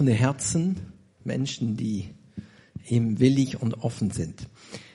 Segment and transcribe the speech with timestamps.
[0.00, 0.76] offene Herzen,
[1.24, 2.08] Menschen, die
[2.88, 4.48] ihm willig und offen sind.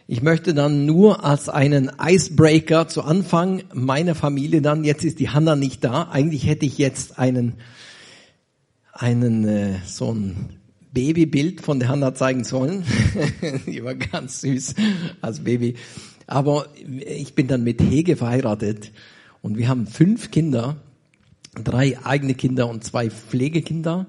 [0.08, 5.30] Ich möchte dann nur als einen Icebreaker zu Anfang meiner Familie dann, jetzt ist die
[5.30, 7.54] Hanna nicht da, eigentlich hätte ich jetzt einen,
[8.94, 10.58] einen äh, so ein
[10.92, 12.84] Babybild von der Hanna zeigen sollen.
[13.68, 14.74] die war ganz süß
[15.22, 15.76] als Baby.
[16.26, 16.70] Aber
[17.06, 18.92] ich bin dann mit Hege verheiratet
[19.44, 20.78] und wir haben fünf Kinder,
[21.64, 24.08] drei eigene Kinder und zwei Pflegekinder.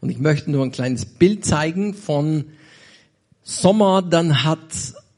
[0.00, 2.44] Und ich möchte nur ein kleines Bild zeigen von
[3.42, 4.58] Sommer, dann hat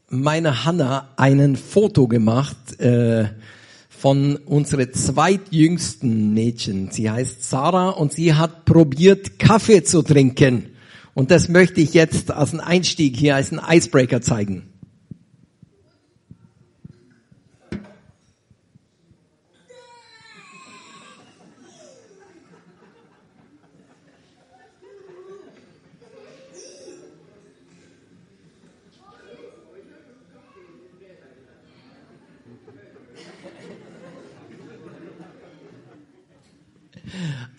[0.09, 3.29] meine Hanna einen Foto gemacht äh,
[3.89, 6.91] von unsere zweitjüngsten Mädchen.
[6.91, 10.71] Sie heißt Sarah und sie hat probiert Kaffee zu trinken.
[11.15, 14.68] Und das möchte ich jetzt als einen Einstieg hier, als einen Icebreaker zeigen.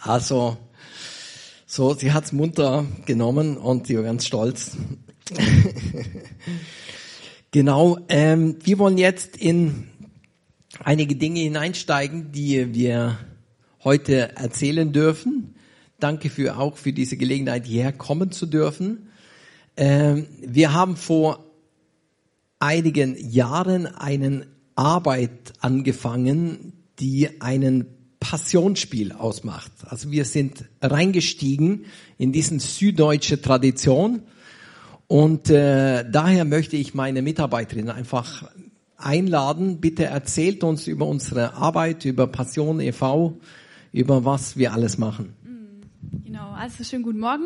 [0.01, 0.57] Also,
[1.65, 4.77] so, sie hat's munter genommen und sie war ganz stolz.
[7.51, 9.89] genau, ähm, wir wollen jetzt in
[10.83, 13.19] einige Dinge hineinsteigen, die wir
[13.83, 15.55] heute erzählen dürfen.
[15.99, 19.09] Danke für auch für diese Gelegenheit, hierher kommen zu dürfen.
[19.75, 21.45] Ähm, wir haben vor
[22.59, 29.71] einigen Jahren eine Arbeit angefangen, die einen Passionsspiel ausmacht.
[29.85, 31.85] Also wir sind reingestiegen
[32.17, 34.21] in diesen süddeutsche Tradition
[35.07, 38.49] und äh, daher möchte ich meine Mitarbeiterin einfach
[38.97, 39.79] einladen.
[39.79, 43.39] Bitte erzählt uns über unsere Arbeit, über Passion e.V.,
[43.91, 45.33] über was wir alles machen.
[45.43, 47.45] Mm, genau, also schönen guten Morgen.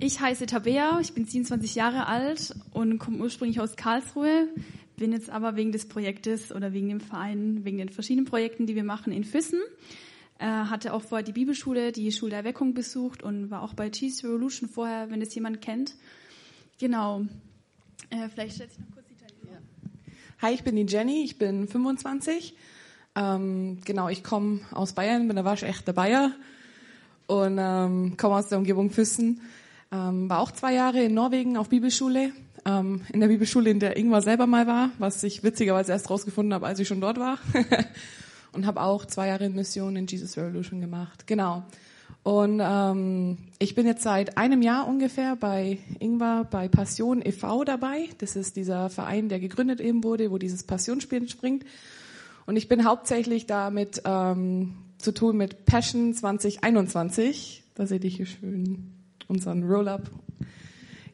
[0.00, 4.48] Ich heiße Tabea, ich bin 27 Jahre alt und komme ursprünglich aus Karlsruhe,
[4.96, 8.74] bin jetzt aber wegen des Projektes oder wegen dem Verein, wegen den verschiedenen Projekten, die
[8.74, 9.60] wir machen, in Füssen.
[10.38, 13.88] Äh, hatte auch vorher die Bibelschule, die Schule der Erweckung besucht und war auch bei
[13.92, 15.94] Jesus Revolution vorher, wenn es jemand kennt.
[16.78, 17.22] Genau.
[18.10, 19.58] Äh, vielleicht stellt sich noch kurz die Jenny vor.
[20.40, 22.56] Hi, ich bin die Jenny, ich bin 25.
[23.14, 26.32] Ähm, genau, ich komme aus Bayern, bin der waschechte Bayer
[27.26, 29.42] und ähm, komme aus der Umgebung Füssen.
[29.92, 32.32] Ähm, war auch zwei Jahre in Norwegen auf Bibelschule,
[32.64, 36.54] ähm, in der Bibelschule, in der Ingwer selber mal war, was ich witzigerweise erst rausgefunden
[36.54, 37.38] habe, als ich schon dort war.
[38.52, 41.26] und habe auch zwei Jahre in Mission in Jesus Revolution gemacht.
[41.26, 41.64] Genau.
[42.22, 47.64] Und ähm, ich bin jetzt seit einem Jahr ungefähr bei Ingwer bei Passion e.V.
[47.64, 48.08] dabei.
[48.18, 51.64] Das ist dieser Verein, der gegründet eben wurde, wo dieses Passionsspiel springt.
[52.46, 57.64] Und ich bin hauptsächlich damit ähm, zu tun mit Passion 2021.
[57.74, 58.92] Da seht ihr hier schön
[59.26, 60.10] unseren Roll-Up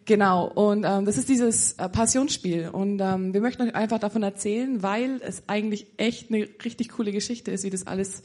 [0.09, 2.71] Genau, und ähm, das ist dieses äh, Passionsspiel.
[2.71, 7.13] Und ähm, wir möchten euch einfach davon erzählen, weil es eigentlich echt eine richtig coole
[7.13, 8.23] Geschichte ist, wie das alles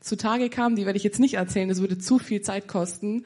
[0.00, 0.76] zutage kam.
[0.76, 3.24] Die werde ich jetzt nicht erzählen, das würde zu viel Zeit kosten.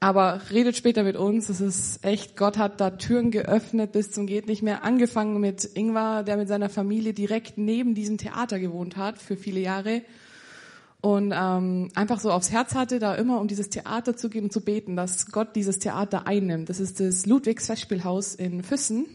[0.00, 1.50] Aber redet später mit uns.
[1.50, 4.82] Es ist echt, Gott hat da Türen geöffnet bis zum geht nicht mehr.
[4.82, 9.60] Angefangen mit Ingvar, der mit seiner Familie direkt neben diesem Theater gewohnt hat für viele
[9.60, 10.00] Jahre
[11.00, 14.52] und ähm, einfach so aufs Herz hatte, da immer um dieses Theater zu gehen und
[14.52, 16.68] zu beten, dass Gott dieses Theater einnimmt.
[16.68, 19.06] Das ist das Ludwigs Festspielhaus in Füssen.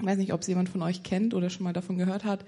[0.00, 2.44] Ich weiß nicht, ob es jemand von euch kennt oder schon mal davon gehört hat.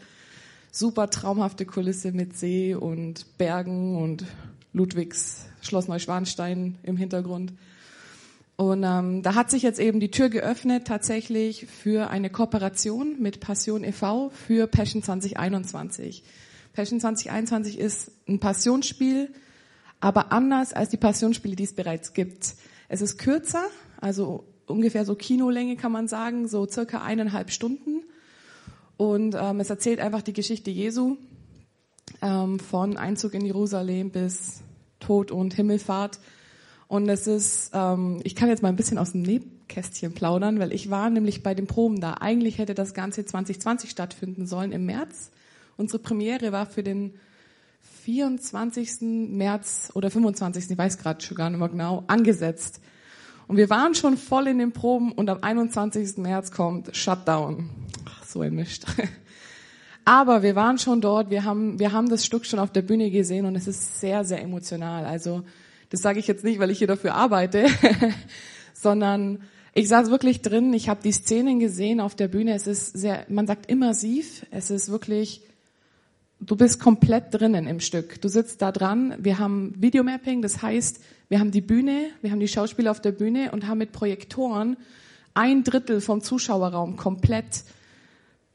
[0.73, 4.25] Super traumhafte Kulisse mit See und Bergen und
[4.73, 7.53] Ludwigs Schloss Neuschwanstein im Hintergrund.
[8.57, 13.39] Und ähm, da hat sich jetzt eben die Tür geöffnet tatsächlich für eine Kooperation mit
[13.39, 14.31] Passion e.V.
[14.31, 16.25] für Passion 2021.
[16.73, 19.33] Passion 2021 ist ein Passionsspiel,
[20.01, 22.55] aber anders als die Passionsspiele, die es bereits gibt.
[22.89, 23.65] Es ist kürzer,
[24.01, 28.03] also ungefähr so Kinolänge kann man sagen, so circa eineinhalb Stunden.
[28.97, 31.17] Und ähm, es erzählt einfach die Geschichte Jesu
[32.23, 34.63] ähm, von Einzug in Jerusalem bis
[35.01, 36.19] Tod und Himmelfahrt.
[36.89, 40.73] Und es ist, ähm, ich kann jetzt mal ein bisschen aus dem Nebkästchen plaudern, weil
[40.73, 42.15] ich war nämlich bei den Proben da.
[42.21, 45.31] Eigentlich hätte das Ganze 2020 stattfinden sollen im März.
[45.77, 47.15] Unsere Premiere war für den
[48.05, 49.01] 24.
[49.01, 50.71] März oder 25.
[50.71, 52.81] Ich weiß gerade schon gar nicht mehr genau, angesetzt.
[53.49, 56.19] Und wir waren schon voll in den Proben und am 21.
[56.19, 57.71] März kommt Shutdown.
[58.05, 58.87] Ach, so ein Mist.
[60.05, 63.11] Aber wir waren schon dort, wir haben, wir haben das Stück schon auf der Bühne
[63.11, 65.05] gesehen und es ist sehr, sehr emotional.
[65.05, 65.43] Also
[65.91, 67.67] das sage ich jetzt nicht, weil ich hier dafür arbeite,
[68.73, 69.43] sondern
[69.75, 72.55] ich saß wirklich drin, ich habe die Szenen gesehen auf der Bühne.
[72.55, 75.43] Es ist sehr, man sagt immersiv, es ist wirklich
[76.41, 78.21] du bist komplett drinnen im Stück.
[78.21, 79.15] Du sitzt da dran.
[79.19, 83.13] Wir haben Videomapping, das heißt, wir haben die Bühne, wir haben die Schauspieler auf der
[83.13, 84.77] Bühne und haben mit Projektoren
[85.35, 87.65] ein Drittel vom Zuschauerraum komplett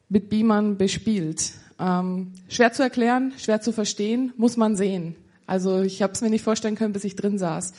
[0.09, 1.53] mit Beamern bespielt.
[1.79, 5.15] Ähm, schwer zu erklären, schwer zu verstehen, muss man sehen.
[5.45, 7.73] Also ich habe es mir nicht vorstellen können, bis ich drin saß.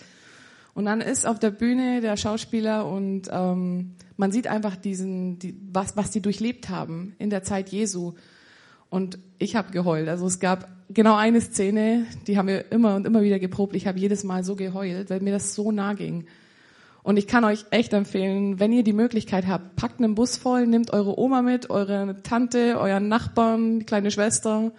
[0.75, 5.55] Und dann ist auf der Bühne der Schauspieler und ähm, man sieht einfach diesen, die,
[5.73, 8.15] was, was die durchlebt haben in der Zeit Jesu.
[8.93, 10.07] Und ich habe geheult.
[10.07, 13.75] Also es gab genau eine Szene, die haben wir immer und immer wieder geprobt.
[13.75, 16.27] Ich habe jedes Mal so geheult, weil mir das so nah ging.
[17.03, 20.67] Und ich kann euch echt empfehlen, wenn ihr die Möglichkeit habt, packt einen Bus voll,
[20.67, 24.73] nehmt eure Oma mit, eure Tante, euren Nachbarn, die kleine Schwester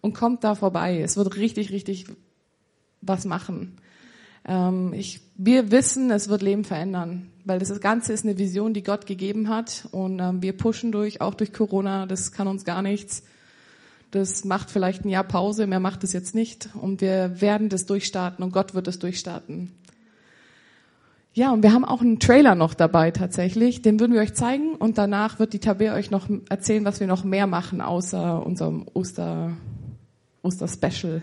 [0.00, 1.00] und kommt da vorbei.
[1.00, 2.06] Es wird richtig, richtig
[3.00, 3.76] was machen.
[4.44, 8.82] Ähm, ich, wir wissen, es wird Leben verändern, weil das Ganze ist eine Vision, die
[8.82, 12.06] Gott gegeben hat und ähm, wir pushen durch, auch durch Corona.
[12.06, 13.22] Das kann uns gar nichts.
[14.12, 16.68] Das macht vielleicht ein Jahr Pause, mehr macht es jetzt nicht.
[16.80, 19.72] Und wir werden das durchstarten und Gott wird es durchstarten.
[21.34, 23.80] Ja, und wir haben auch einen Trailer noch dabei tatsächlich.
[23.80, 27.06] Den würden wir euch zeigen und danach wird die Tabea euch noch erzählen, was wir
[27.06, 29.56] noch mehr machen außer unserem Oster,
[30.42, 31.22] Oster-Special.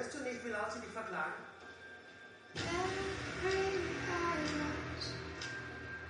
[0.00, 1.34] Hörst du nicht, wie laut sie dich verklagen?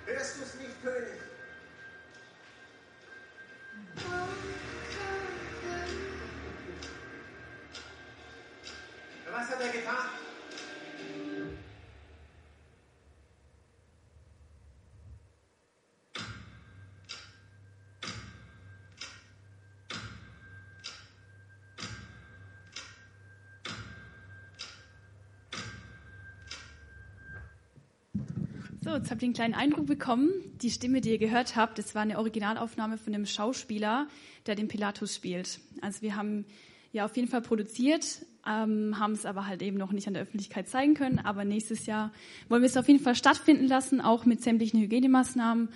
[0.05, 1.19] Hörst du es nicht, König?
[9.29, 10.20] Was hat er getan?
[28.91, 30.33] So, jetzt habt ihr einen kleinen Eindruck bekommen.
[30.61, 34.09] Die Stimme, die ihr gehört habt, das war eine Originalaufnahme von einem Schauspieler,
[34.47, 35.61] der den Pilatus spielt.
[35.79, 36.43] Also wir haben
[36.91, 40.23] ja auf jeden Fall produziert, ähm, haben es aber halt eben noch nicht an der
[40.23, 41.19] Öffentlichkeit zeigen können.
[41.19, 42.11] Aber nächstes Jahr
[42.49, 45.69] wollen wir es auf jeden Fall stattfinden lassen, auch mit sämtlichen Hygienemaßnahmen.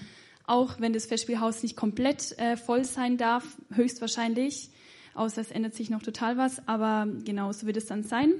[0.46, 4.72] Auch wenn das Festspielhaus nicht komplett äh, voll sein darf, höchstwahrscheinlich.
[5.14, 6.68] Außer es ändert sich noch total was.
[6.68, 8.34] Aber genau so wird es dann sein.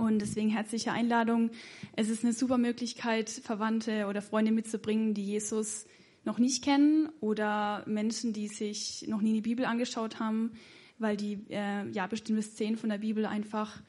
[0.00, 1.50] Und deswegen herzliche Einladung.
[1.94, 5.84] Es ist eine super Möglichkeit, Verwandte oder Freunde mitzubringen, die Jesus
[6.24, 10.52] noch nicht kennen oder Menschen, die sich noch nie die Bibel angeschaut haben,
[10.98, 13.82] weil die äh, ja bestimmte Szenen von der Bibel einfach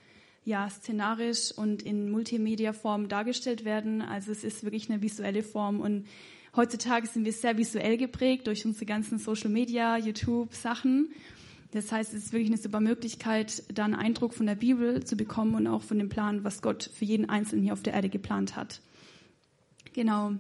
[0.44, 4.02] ja szenarisch und in Multimedia-Form dargestellt werden.
[4.02, 6.07] Also es ist wirklich eine visuelle Form und
[6.57, 11.14] heutzutage sind wir sehr visuell geprägt durch unsere ganzen Social Media, YouTube Sachen.
[11.71, 15.16] Das heißt, es ist wirklich eine super Möglichkeit, da einen Eindruck von der Bibel zu
[15.16, 18.09] bekommen und auch von dem Plan, was Gott für jeden Einzelnen hier auf der Erde
[18.09, 18.81] geplant hat.
[19.94, 20.33] Genau.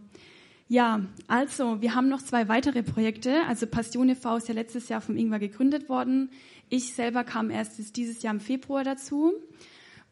[0.67, 3.45] Ja, also wir haben noch zwei weitere Projekte.
[3.47, 4.37] Also Passion e.V.
[4.37, 6.29] ist ja letztes Jahr vom Ingwer gegründet worden.
[6.69, 9.33] Ich selber kam erst dieses Jahr im Februar dazu.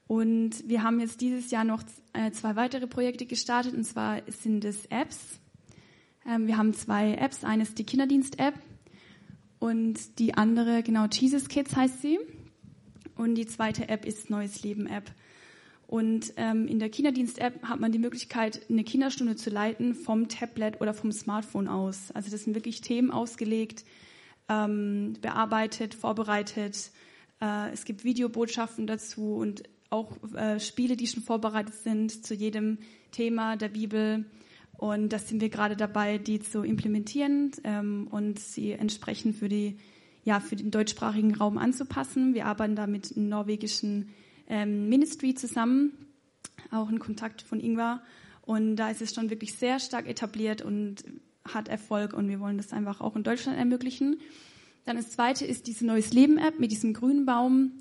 [0.07, 1.83] Und wir haben jetzt dieses Jahr noch
[2.13, 3.73] äh, zwei weitere Projekte gestartet.
[3.73, 5.39] Und zwar sind es Apps.
[6.27, 7.43] Ähm, wir haben zwei Apps.
[7.43, 8.55] Eine ist die Kinderdienst-App
[9.59, 12.19] und die andere, genau, Jesus Kids heißt sie.
[13.15, 15.11] Und die zweite App ist Neues Leben App.
[15.87, 20.79] Und ähm, in der Kinderdienst-App hat man die Möglichkeit, eine Kinderstunde zu leiten vom Tablet
[20.81, 22.11] oder vom Smartphone aus.
[22.11, 23.83] Also das sind wirklich Themen ausgelegt,
[24.47, 26.91] ähm, bearbeitet, vorbereitet.
[27.41, 32.77] Äh, es gibt Videobotschaften dazu und auch äh, Spiele, die schon vorbereitet sind zu jedem
[33.11, 34.25] Thema der Bibel.
[34.79, 39.77] Und das sind wir gerade dabei, die zu implementieren ähm, und sie entsprechend für die
[40.23, 42.33] ja für den deutschsprachigen Raum anzupassen.
[42.33, 44.09] Wir arbeiten da mit einem norwegischen
[44.47, 45.91] ähm, Ministry zusammen,
[46.71, 48.01] auch ein Kontakt von Ingwer.
[48.41, 51.03] Und da ist es schon wirklich sehr stark etabliert und
[51.43, 54.21] hat Erfolg und wir wollen das einfach auch in Deutschland ermöglichen.
[54.85, 57.73] Dann das zweite ist diese Neues Leben App mit diesem grünen Baum.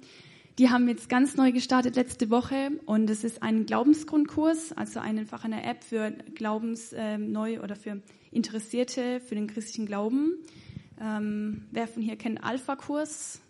[0.58, 5.44] Die haben jetzt ganz neu gestartet letzte Woche und es ist ein Glaubensgrundkurs, also einfach
[5.44, 10.34] eine App für Glaubens ähm, neu oder für Interessierte für den christlichen Glauben.
[11.00, 13.40] Ähm, wer von hier kennt Alpha-Kurs?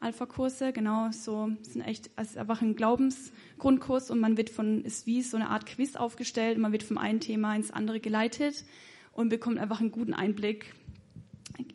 [0.00, 5.20] Alpha-Kurse, genau, so sind echt also einfach ein Glaubensgrundkurs und man wird von, ist wie
[5.20, 8.64] so eine Art Quiz aufgestellt, man wird vom einen Thema ins andere geleitet
[9.12, 10.72] und bekommt einfach einen guten Einblick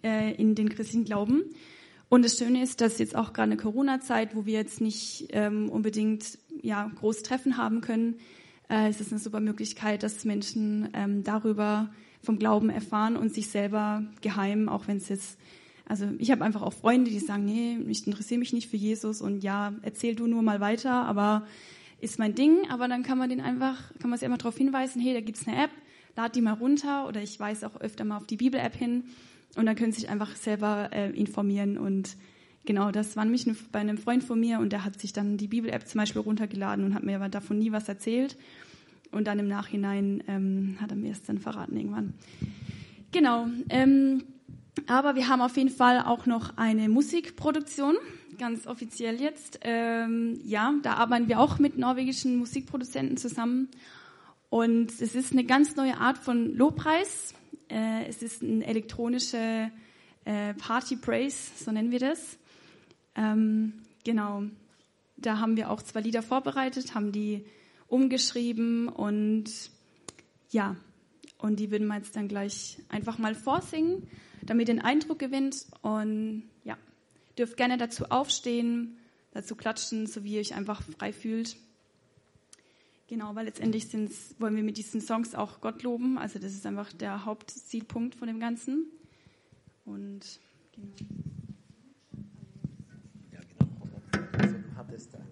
[0.03, 1.43] äh, in den christlichen Glauben.
[2.11, 5.69] Und das Schöne ist, dass jetzt auch gerade eine Corona-Zeit, wo wir jetzt nicht ähm,
[5.69, 8.15] unbedingt ja, groß Treffen haben können,
[8.69, 11.89] äh, ist es eine super Möglichkeit, dass Menschen ähm, darüber
[12.21, 15.37] vom Glauben erfahren und sich selber geheim, auch wenn es jetzt
[15.85, 19.21] also ich habe einfach auch Freunde, die sagen, nee, ich interessiere mich nicht für Jesus
[19.21, 21.47] und ja, erzähl du nur mal weiter, aber
[22.01, 22.69] ist mein Ding.
[22.69, 25.47] Aber dann kann man den einfach, kann man sie einfach darauf hinweisen, hey, da gibt's
[25.47, 25.71] eine App,
[26.17, 29.05] lad die mal runter oder ich weise auch öfter mal auf die Bibel-App hin
[29.55, 32.17] und dann können sie sich einfach selber äh, informieren und
[32.65, 35.47] genau, das war nämlich bei einem Freund von mir und der hat sich dann die
[35.47, 38.37] Bibel-App zum Beispiel runtergeladen und hat mir aber davon nie was erzählt
[39.11, 42.13] und dann im Nachhinein ähm, hat er mir es dann verraten irgendwann.
[43.11, 43.47] Genau.
[43.69, 44.23] Ähm,
[44.87, 47.95] aber wir haben auf jeden Fall auch noch eine Musikproduktion,
[48.37, 49.59] ganz offiziell jetzt.
[49.63, 53.69] Ähm, ja, da arbeiten wir auch mit norwegischen Musikproduzenten zusammen.
[54.49, 57.33] Und es ist eine ganz neue Art von Lobpreis.
[57.71, 59.71] Äh, es ist ein elektronischer
[60.25, 62.37] äh, Party Praise, so nennen wir das.
[63.15, 63.73] Ähm,
[64.03, 64.43] genau.
[65.17, 67.45] Da haben wir auch zwei Lieder vorbereitet, haben die
[67.87, 69.45] umgeschrieben und
[70.49, 70.75] ja,
[71.37, 74.07] und die würden wir jetzt dann gleich einfach mal vorsingen
[74.41, 75.65] damit ihr den Eindruck gewinnt.
[75.81, 76.77] Und ja,
[77.37, 78.97] dürft gerne dazu aufstehen,
[79.31, 81.57] dazu klatschen, so wie ihr euch einfach frei fühlt.
[83.11, 83.87] Genau, weil letztendlich
[84.39, 86.17] wollen wir mit diesen Songs auch Gott loben.
[86.17, 88.85] Also das ist einfach der Hauptzielpunkt von dem Ganzen.
[89.83, 90.21] Und
[90.71, 90.93] genau.
[93.33, 93.69] Ja, genau.
[94.37, 95.25] Also du hattest eine.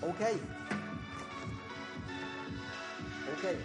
[0.00, 0.40] Okay.
[3.38, 3.56] Okay.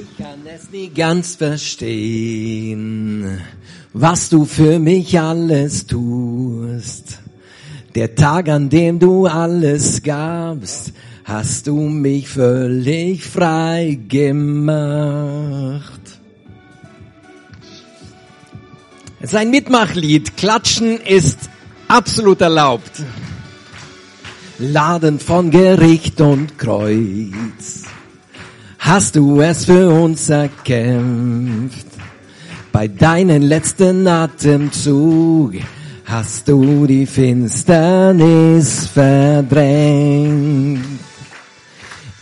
[0.00, 2.62] Ich kann es nie ganz verstehen,
[3.92, 6.51] was du für mich alles tust.
[7.94, 10.92] Der Tag, an dem du alles gabst,
[11.24, 16.00] hast du mich völlig frei gemacht.
[19.20, 20.36] Es ist ein Mitmachlied.
[20.36, 21.38] Klatschen ist
[21.88, 23.02] absolut erlaubt.
[24.58, 27.84] Laden von Gericht und Kreuz
[28.82, 31.86] hast du es für uns erkämpft.
[32.72, 35.54] Bei deinen letzten Atemzug
[36.12, 40.84] hast du die Finsternis verdrängt.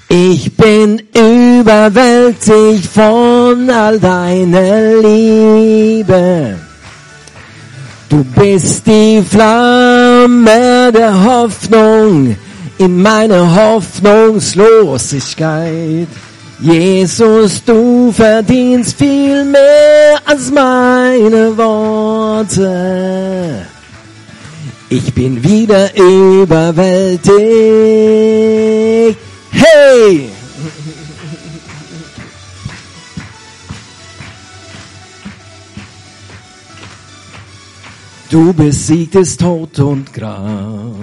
[0.09, 6.55] Ich bin überwältigt von all deiner Liebe.
[8.09, 12.37] Du bist die Flamme der Hoffnung
[12.79, 16.07] in meiner Hoffnungslosigkeit.
[16.61, 23.67] Jesus, du verdienst viel mehr als meine Worte.
[24.91, 27.33] Ich bin wieder überwältigt.
[29.51, 30.29] Hey!
[38.29, 40.97] Du besiegtest Tod und Grab.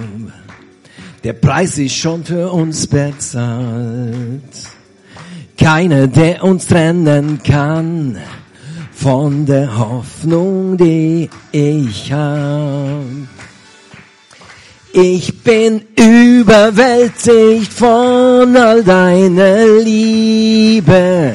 [1.24, 4.42] Der Preis ist schon für uns bezahlt
[5.58, 8.16] keiner, der uns trennen kann
[8.92, 13.37] von der Hoffnung, die ich hab.
[15.00, 21.34] Ich bin überwältigt von all deiner Liebe.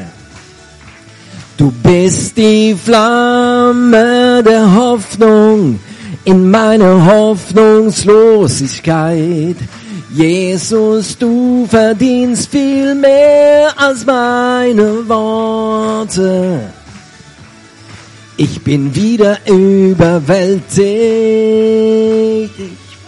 [1.55, 5.79] Du bist die Flamme der Hoffnung
[6.25, 9.55] in meiner Hoffnungslosigkeit.
[10.13, 16.59] Jesus, du verdienst viel mehr als meine Worte.
[18.35, 20.83] Ich bin wieder überwältigt.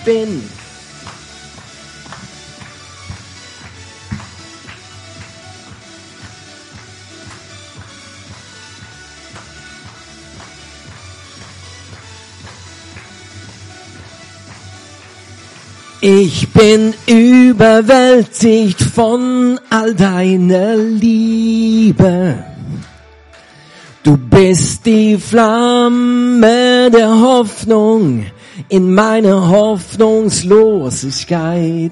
[0.05, 0.43] Bin
[16.07, 22.43] Ich bin überwältigt von all deiner Liebe.
[24.03, 28.27] Du bist die Flamme der Hoffnung
[28.69, 31.91] in meiner Hoffnungslosigkeit.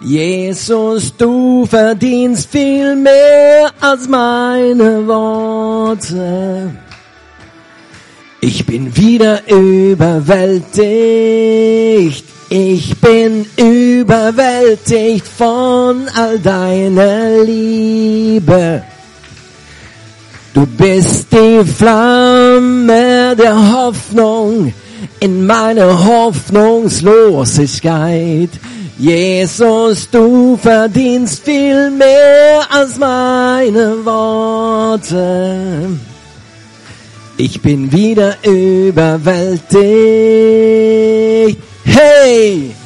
[0.00, 6.72] Jesus, du verdienst viel mehr als meine Worte.
[8.40, 12.24] Ich bin wieder überwältigt.
[12.48, 18.82] Ich bin überwältigt von all deiner Liebe.
[20.52, 24.74] Du bist die Flamme der Hoffnung
[25.20, 28.50] in meiner Hoffnungslosigkeit.
[28.98, 35.88] Jesus, du verdienst viel mehr als meine Worte.
[37.36, 39.72] Ich bin wieder überwältigt.
[41.84, 42.76] Hey!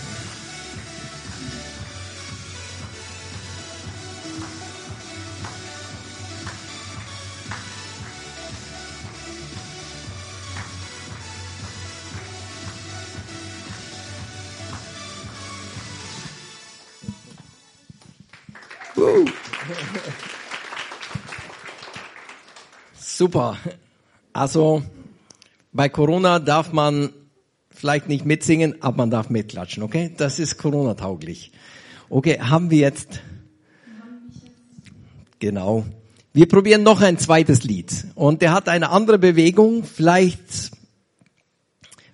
[22.98, 23.56] Super.
[24.32, 24.82] Also
[25.72, 27.10] bei Corona darf man
[27.70, 30.14] vielleicht nicht mitsingen, aber man darf mitklatschen, okay?
[30.16, 31.52] Das ist Corona-tauglich.
[32.08, 33.20] Okay, haben wir jetzt?
[35.38, 35.84] Genau.
[36.32, 38.06] Wir probieren noch ein zweites Lied.
[38.14, 39.84] Und der hat eine andere Bewegung.
[39.84, 40.70] Vielleicht,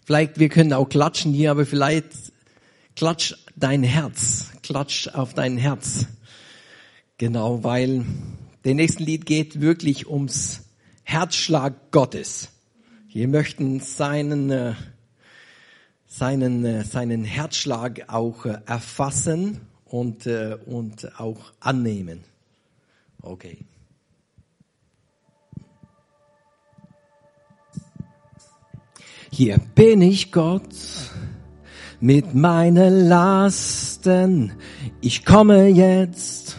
[0.05, 2.07] vielleicht, wir können auch klatschen hier, aber vielleicht
[2.97, 4.51] klatsch dein Herz.
[4.63, 6.07] Klatsch auf dein Herz.
[7.23, 8.05] Genau, weil
[8.65, 10.63] der nächste Lied geht wirklich ums
[11.05, 12.49] Herzschlag Gottes.
[13.13, 14.75] Wir möchten seinen, äh,
[16.05, 20.27] seinen, äh, seinen Herzschlag auch äh, erfassen und,
[20.67, 22.25] und auch annehmen.
[23.21, 23.59] Okay.
[29.31, 30.75] Hier bin ich Gott
[32.01, 34.55] mit meinen Lasten.
[35.01, 36.57] Ich komme jetzt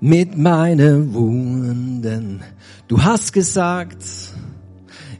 [0.00, 2.42] mit meinen Wunden.
[2.86, 4.04] Du hast gesagt,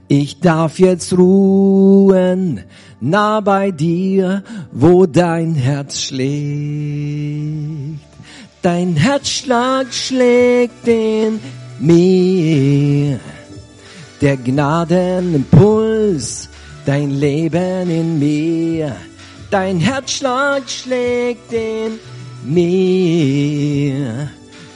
[0.09, 2.61] ich darf jetzt ruhen,
[3.01, 8.01] nah bei dir, wo dein Herz schlägt.
[8.63, 11.39] Dein Herzschlag schlägt in
[11.79, 13.21] mir,
[14.21, 16.49] der Gnadenimpuls,
[16.85, 18.97] dein Leben in mir.
[19.51, 22.01] Dein Herzschlag schlägt in
[22.45, 24.29] mir,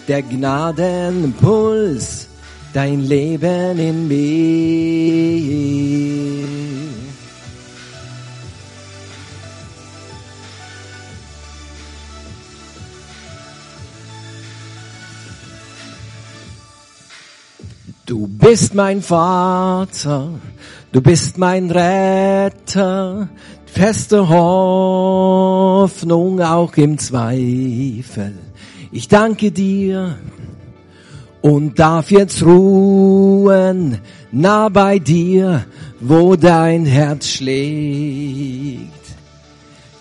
[0.08, 2.28] der Gnadenimpuls,
[2.72, 4.22] dein Leben in mir.
[18.04, 20.30] Du bist mein Vater,
[20.90, 23.28] du bist mein Retter,
[23.64, 28.51] feste Hoffnung auch im Zweifel.
[28.94, 30.18] Ich danke dir
[31.40, 33.98] und darf jetzt ruhen
[34.30, 35.64] nah bei dir,
[35.98, 38.92] wo dein Herz schlägt.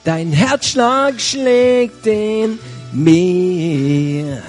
[0.04, 2.60] Dein Herzschlag schlägt in
[2.92, 4.44] mir,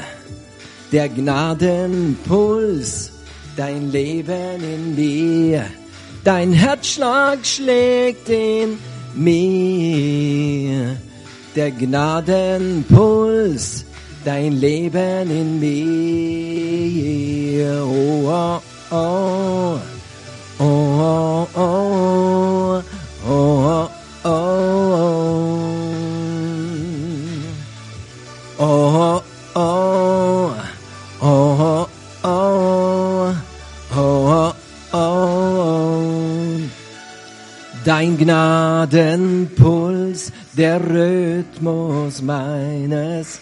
[0.90, 3.12] der Gnadenpuls,
[3.56, 5.66] dein Leben in mir.
[6.24, 8.76] Dein Herzschlag schlägt in
[9.14, 10.96] mir,
[11.54, 13.84] der Gnadenpuls,
[14.24, 17.82] dein Leben in mir.
[17.82, 19.80] Oh, oh, oh.
[20.58, 22.82] Oh, oh, oh.
[23.24, 23.88] Oh,
[24.24, 24.28] oh, oh.
[28.58, 29.22] Oh,
[29.54, 30.54] oh.
[31.20, 31.88] Oh,
[32.24, 33.36] oh.
[33.94, 34.54] Oh,
[34.92, 36.58] oh.
[37.84, 43.40] Dein Gnadenpuls, der Rhythmus meines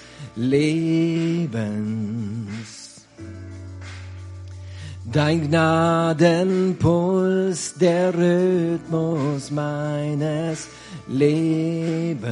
[5.12, 10.68] Dein Gnadenpuls, der Rhythmus meines
[11.08, 12.30] Lebens.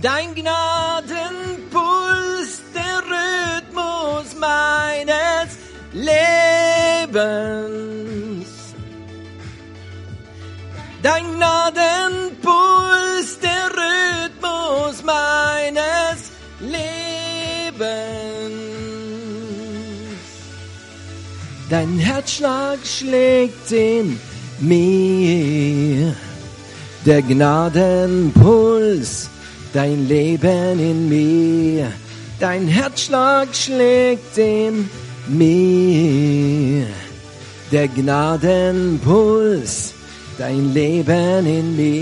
[0.00, 5.58] Dein Gnadenpuls, der Rhythmus meines
[5.92, 7.12] Lebens.
[11.02, 13.13] Dein Gnadenpuls,
[17.84, 18.64] Lebens.
[21.70, 24.20] Dein Herzschlag schlägt in
[24.60, 26.14] mir,
[27.06, 29.30] der Gnadenpuls,
[29.72, 31.90] dein Leben in mir.
[32.38, 34.90] Dein Herzschlag schlägt in
[35.26, 36.84] mir,
[37.72, 39.94] der Gnadenpuls,
[40.38, 41.94] dein Leben in mir.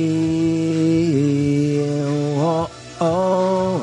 [2.37, 2.67] Oh,
[3.01, 3.81] oh,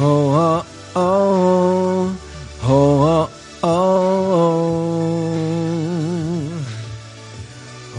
[0.00, 2.16] oh, oh, Oh
[2.62, 3.30] oh oh,
[3.62, 3.68] oh,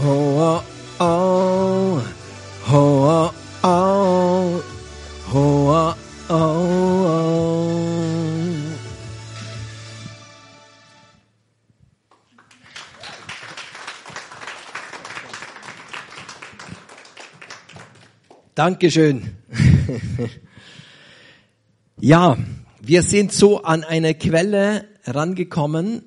[0.00, 0.62] oh,
[1.00, 2.02] oh,
[2.68, 3.32] oh, oh,
[3.64, 4.62] oh,
[5.32, 5.96] oh, oh,
[6.28, 7.02] oh,
[18.54, 19.36] Dankeschön.
[22.00, 22.36] ja
[22.84, 26.02] wir sind so an eine Quelle rangekommen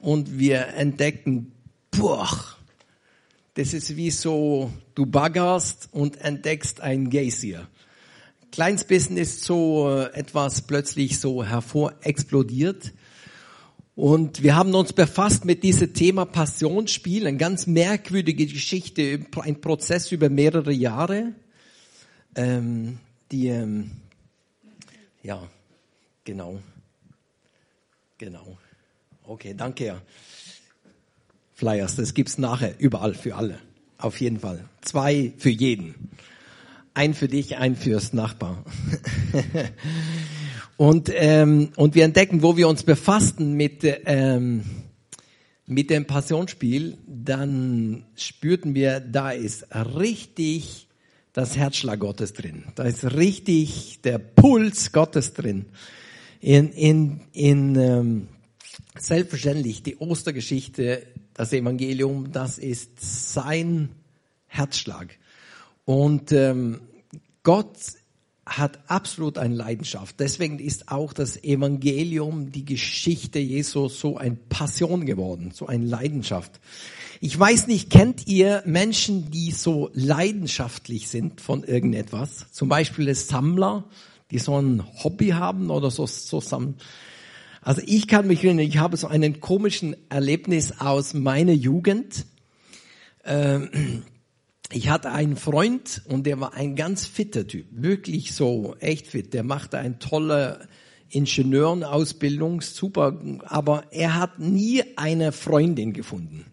[0.00, 1.52] und wir entdecken,
[1.90, 2.28] boah,
[3.52, 7.68] das ist wie so, du baggerst und entdeckst ein Geysir.
[8.88, 12.92] Bisschen ist so äh, etwas plötzlich so hervorexplodiert.
[13.94, 20.10] Und wir haben uns befasst mit diesem Thema Passionsspiel, eine ganz merkwürdige Geschichte, ein Prozess
[20.10, 21.34] über mehrere Jahre,
[22.34, 22.98] ähm,
[23.30, 23.90] die, ähm,
[25.22, 25.42] ja,
[26.24, 26.60] genau,
[28.18, 28.58] genau.
[29.24, 30.02] Okay, danke.
[31.54, 33.58] Flyers, das gibt's nachher überall für alle,
[33.98, 34.64] auf jeden Fall.
[34.80, 36.10] Zwei für jeden.
[36.94, 38.64] Ein für dich, ein fürs Nachbar.
[40.76, 44.64] Und, ähm, und wir entdecken, wo wir uns befassten mit, ähm,
[45.66, 50.88] mit dem Passionsspiel, dann spürten wir, da ist richtig
[51.32, 52.64] das Herzschlag Gottes drin.
[52.74, 55.66] Da ist richtig der Puls Gottes drin.
[56.44, 58.28] In, in, in ähm,
[58.98, 63.00] selbstverständlich die Ostergeschichte, das Evangelium, das ist
[63.32, 63.88] sein
[64.46, 65.16] Herzschlag.
[65.86, 66.82] Und ähm,
[67.44, 67.78] Gott
[68.44, 70.20] hat absolut eine Leidenschaft.
[70.20, 76.60] Deswegen ist auch das Evangelium, die Geschichte Jesu so ein Passion geworden, so eine Leidenschaft.
[77.22, 82.52] Ich weiß nicht, kennt ihr Menschen, die so leidenschaftlich sind von irgendetwas?
[82.52, 83.84] Zum Beispiel Sammler,
[84.30, 86.76] die so ein Hobby haben oder so, sammeln.
[87.60, 92.26] Also ich kann mich erinnern, ich habe so einen komischen Erlebnis aus meiner Jugend.
[93.24, 94.02] Ähm,
[94.70, 99.32] ich hatte einen Freund und der war ein ganz fitter Typ, wirklich so echt fit.
[99.32, 100.68] Der machte eine tolle
[101.08, 106.44] Ingenieurenausbildung, super, aber er hat nie eine Freundin gefunden.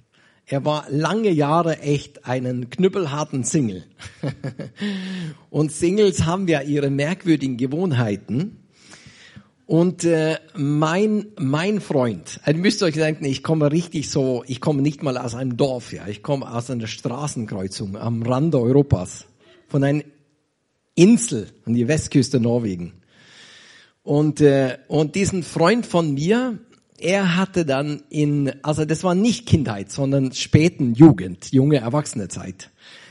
[0.51, 3.85] Er war lange Jahre echt einen knüppelharten Single.
[5.49, 8.57] und Singles haben ja ihre merkwürdigen Gewohnheiten.
[9.65, 14.59] Und äh, mein mein Freund, also ihr müsst euch denken, ich komme richtig so, ich
[14.59, 19.27] komme nicht mal aus einem Dorf, ja, ich komme aus einer Straßenkreuzung am Rande Europas,
[19.69, 20.03] von einer
[20.95, 22.91] Insel an die Westküste Norwegen.
[24.03, 26.59] Und äh, und diesen Freund von mir,
[27.01, 32.69] er hatte dann in, also das war nicht Kindheit, sondern späten Jugend, junge Erwachsenezeit.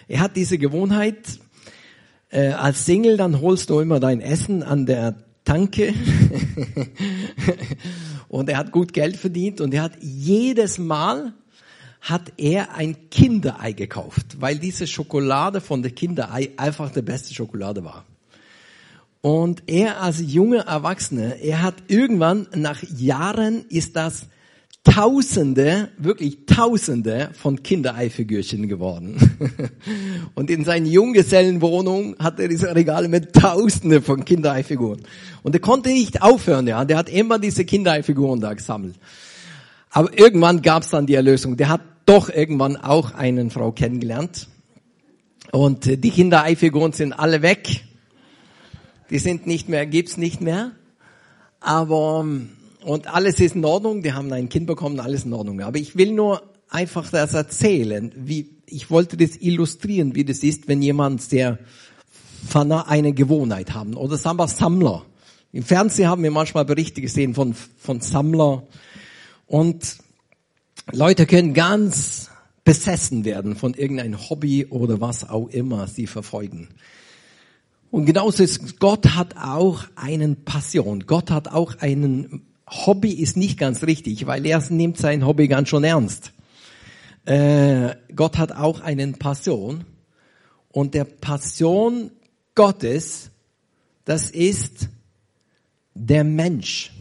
[0.08, 1.38] Er hat diese Gewohnheit,
[2.30, 5.94] äh, als Single, dann holst du immer dein Essen an der Tanke.
[8.28, 11.32] und er hat gut Geld verdient und er hat jedes Mal
[12.00, 17.84] hat er ein Kinderei gekauft, weil diese Schokolade von der Kinderei einfach die beste Schokolade
[17.84, 18.06] war.
[19.22, 24.26] Und er als junger Erwachsener, er hat irgendwann nach Jahren ist das
[24.82, 29.18] Tausende, wirklich Tausende von Kindereifigürchen geworden.
[30.34, 35.02] Und in seinen Junggesellenwohnung hat er diese Regale mit Tausende von Kindereifiguren.
[35.42, 36.86] Und er konnte nicht aufhören, ja.
[36.86, 38.94] Der hat immer diese Kindereifiguren da gesammelt.
[39.90, 41.58] Aber irgendwann gab es dann die Erlösung.
[41.58, 44.48] Der hat doch irgendwann auch eine Frau kennengelernt.
[45.52, 47.82] Und die Kindereifiguren sind alle weg.
[49.10, 50.72] Die sind nicht mehr, gibt's nicht mehr.
[51.60, 52.24] Aber
[52.82, 55.60] und alles ist in Ordnung, die haben ein Kind bekommen, alles in Ordnung.
[55.60, 60.68] Aber ich will nur einfach das erzählen, wie, ich wollte das illustrieren, wie das ist,
[60.68, 61.58] wenn jemand sehr
[62.54, 63.94] eine Gewohnheit haben.
[63.94, 65.04] Oder sagen wir Sammler.
[65.52, 68.62] Im Fernsehen haben wir manchmal Berichte gesehen von, von Sammler.
[69.46, 69.98] Und
[70.92, 72.30] Leute können ganz
[72.64, 76.68] besessen werden von irgendeinem Hobby oder was auch immer sie verfolgen.
[77.90, 81.06] Und genauso ist, Gott hat auch einen Passion.
[81.06, 85.68] Gott hat auch einen Hobby ist nicht ganz richtig, weil er nimmt sein Hobby ganz
[85.68, 86.32] schon ernst.
[87.24, 89.84] Äh, Gott hat auch einen Passion
[90.68, 92.12] und der Passion
[92.54, 93.30] Gottes,
[94.04, 94.88] das ist
[95.94, 96.92] der Mensch.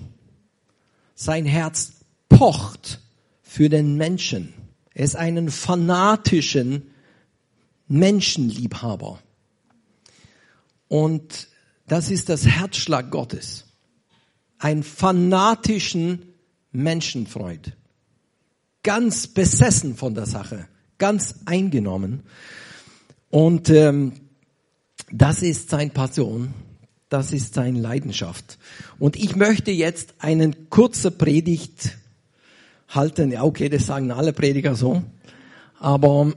[1.13, 1.93] Sein Herz
[2.29, 2.99] pocht
[3.43, 4.53] für den Menschen.
[4.93, 6.91] Er ist einen fanatischen
[7.87, 9.19] Menschenliebhaber.
[10.89, 11.47] Und
[11.87, 13.65] das ist das Herzschlag Gottes
[14.59, 16.33] einen fanatischen
[16.71, 17.75] Menschenfreund.
[18.83, 22.23] Ganz besessen von der Sache, ganz eingenommen.
[23.29, 24.13] Und ähm,
[25.11, 26.53] das ist sein Passion,
[27.09, 28.59] das ist seine Leidenschaft.
[28.99, 31.97] Und ich möchte jetzt einen kurze Predigt
[32.89, 33.31] halten.
[33.31, 35.03] Ja, okay, das sagen alle Prediger so.
[35.79, 36.33] Aber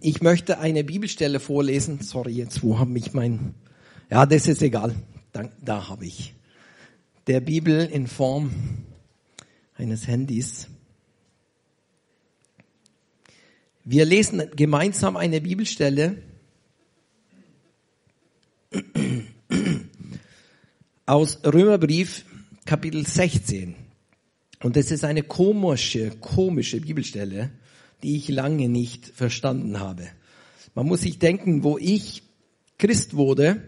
[0.00, 2.00] ich möchte eine Bibelstelle vorlesen.
[2.00, 3.54] Sorry, jetzt, wo habe ich mein...
[4.10, 4.96] Ja, das ist egal.
[5.32, 6.34] Da, da habe ich
[7.28, 8.50] der Bibel in Form
[9.76, 10.66] eines Handys.
[13.84, 16.20] Wir lesen gemeinsam eine Bibelstelle
[21.06, 22.24] aus Römerbrief
[22.64, 23.76] Kapitel 16.
[24.64, 27.52] Und das ist eine komische, komische Bibelstelle,
[28.02, 30.08] die ich lange nicht verstanden habe.
[30.74, 32.24] Man muss sich denken, wo ich
[32.76, 33.62] Christ wurde,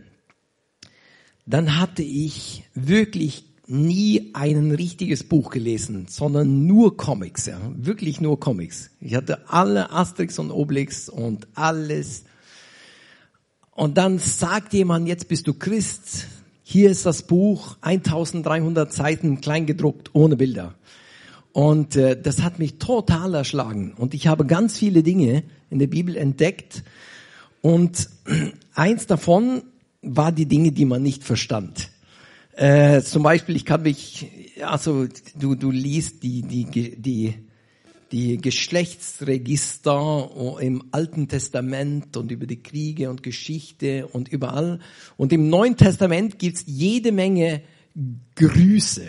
[1.46, 8.38] dann hatte ich wirklich nie ein richtiges Buch gelesen, sondern nur Comics, ja, wirklich nur
[8.38, 8.90] Comics.
[9.00, 12.24] Ich hatte alle Asterix und Obelix und alles.
[13.70, 16.26] Und dann sagt jemand, jetzt bist du Christ,
[16.62, 20.74] hier ist das Buch, 1300 Seiten kleingedruckt, ohne Bilder.
[21.52, 23.94] Und äh, das hat mich total erschlagen.
[23.96, 26.82] Und ich habe ganz viele Dinge in der Bibel entdeckt.
[27.60, 28.08] Und
[28.74, 29.62] eins davon
[30.02, 31.88] war die Dinge, die man nicht verstand.
[32.54, 34.26] Äh, zum Beispiel, ich kann mich,
[34.60, 35.06] also
[35.38, 37.34] du, du liest die, die, die,
[38.10, 40.28] die Geschlechtsregister
[40.60, 44.80] im Alten Testament und über die Kriege und Geschichte und überall.
[45.16, 47.62] Und im Neuen Testament gibt's jede Menge
[48.34, 49.06] Grüße,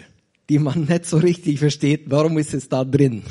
[0.49, 2.03] die man nicht so richtig versteht.
[2.05, 3.23] Warum ist es da drin?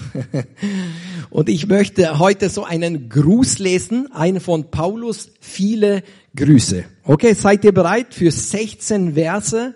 [1.31, 6.03] und ich möchte heute so einen Gruß lesen, einen von Paulus, viele
[6.37, 6.85] Grüße.
[7.05, 9.75] Okay, seid ihr bereit für 16 Verse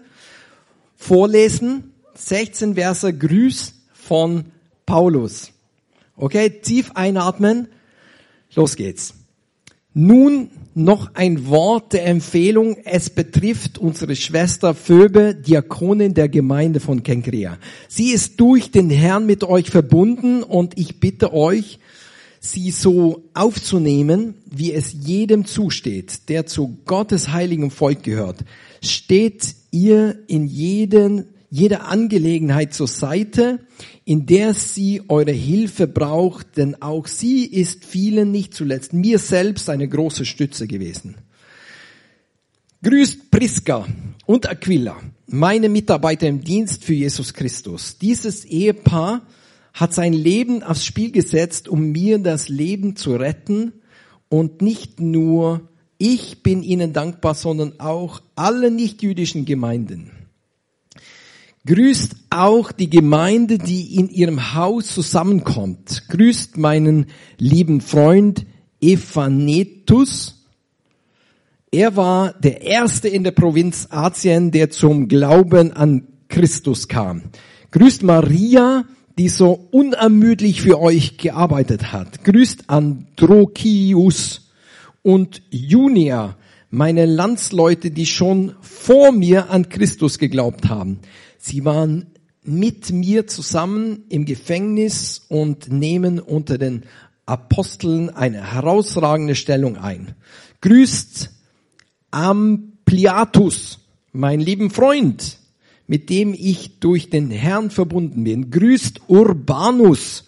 [0.96, 1.92] vorlesen?
[2.14, 4.46] 16 Verse Grüß von
[4.86, 5.52] Paulus.
[6.16, 7.68] Okay, tief einatmen.
[8.54, 9.14] Los geht's.
[9.92, 12.76] Nun noch ein Wort der Empfehlung.
[12.84, 17.58] Es betrifft unsere Schwester Phoebe, Diakonin der Gemeinde von Kenkrea.
[17.88, 21.78] Sie ist durch den Herrn mit euch verbunden und ich bitte euch,
[22.50, 28.44] sie so aufzunehmen, wie es jedem zusteht, der zu Gottes heiligen Volk gehört.
[28.82, 33.60] Steht ihr in jeden, jeder Angelegenheit zur Seite,
[34.04, 39.68] in der sie eure Hilfe braucht, denn auch sie ist vielen, nicht zuletzt mir selbst,
[39.68, 41.16] eine große Stütze gewesen.
[42.82, 43.86] Grüßt Priska
[44.26, 47.98] und Aquila, meine Mitarbeiter im Dienst für Jesus Christus.
[47.98, 49.22] Dieses Ehepaar
[49.76, 53.74] hat sein Leben aufs Spiel gesetzt, um mir das Leben zu retten
[54.30, 60.10] und nicht nur ich bin ihnen dankbar, sondern auch alle nichtjüdischen Gemeinden.
[61.66, 66.04] Grüßt auch die Gemeinde, die in ihrem Haus zusammenkommt.
[66.08, 67.06] Grüßt meinen
[67.38, 68.46] lieben Freund
[68.80, 70.46] Ephanetus.
[71.70, 77.24] Er war der erste in der Provinz Asien, der zum Glauben an Christus kam.
[77.72, 78.84] Grüßt Maria,
[79.18, 82.24] die so unermüdlich für euch gearbeitet hat.
[82.24, 84.50] Grüßt Androkius
[85.02, 86.36] und Junia,
[86.70, 90.98] meine Landsleute, die schon vor mir an Christus geglaubt haben.
[91.38, 92.06] Sie waren
[92.42, 96.84] mit mir zusammen im Gefängnis und nehmen unter den
[97.24, 100.14] Aposteln eine herausragende Stellung ein.
[100.60, 101.30] Grüßt
[102.10, 103.80] Ampliatus,
[104.12, 105.38] mein lieben Freund,
[105.86, 108.50] mit dem ich durch den Herrn verbunden bin.
[108.50, 110.24] Grüßt Urbanus,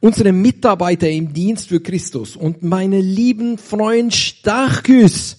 [0.00, 5.38] unsere Mitarbeiter im Dienst für Christus und meine lieben Freund Stachys,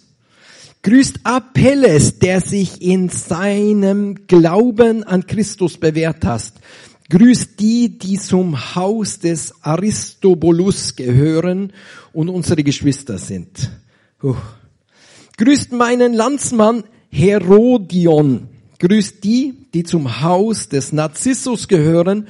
[0.86, 6.54] Grüßt Apelles, der sich in seinem Glauben an Christus bewährt hat.
[7.10, 11.74] Grüßt die, die zum Haus des Aristobulus gehören
[12.13, 13.71] und unsere Geschwister sind.
[14.21, 14.36] Uh.
[15.38, 18.50] Grüßt meinen Landsmann Herodion.
[18.79, 22.27] Grüßt die, die zum Haus des Narzissus gehören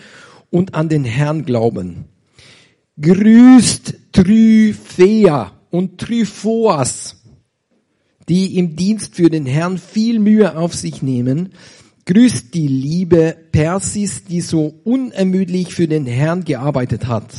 [0.50, 2.06] und an den Herrn glauben.
[3.00, 7.16] Grüßt Tryphea und Tryphoas
[8.30, 11.50] die im Dienst für den Herrn viel Mühe auf sich nehmen.
[12.06, 17.34] Grüßt die liebe Persis, die so unermüdlich für den Herrn gearbeitet hat.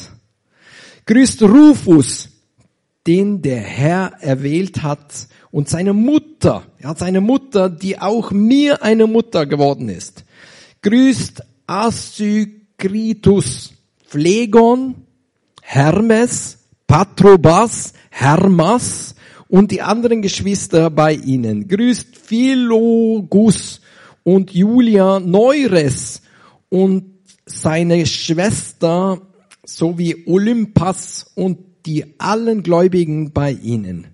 [1.07, 2.29] Grüßt Rufus,
[3.07, 8.83] den der Herr erwählt hat und seine Mutter, er hat seine Mutter, die auch mir
[8.83, 10.25] eine Mutter geworden ist.
[10.83, 12.63] Grüßt Asykritus,
[14.05, 14.95] Phlegon,
[15.63, 19.15] Hermes, Patrobas, Hermas,
[19.49, 21.69] und die anderen Geschwister bei ihnen.
[21.69, 23.81] Grüßt Philogus
[24.25, 26.23] und Julia Neures
[26.69, 27.05] und
[27.45, 29.21] seine Schwester
[29.65, 34.09] sowie Olympas und die allen Gläubigen bei ihnen.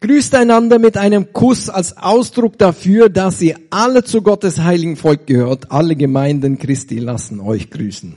[0.00, 5.26] Grüßt einander mit einem Kuss als Ausdruck dafür, dass ihr alle zu Gottes heiligen Volk
[5.26, 5.72] gehört.
[5.72, 8.14] Alle Gemeinden Christi lassen euch grüßen.